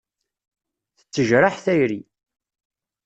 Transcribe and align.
Tettejraḥ 0.97 1.55
tayri. 1.65 1.99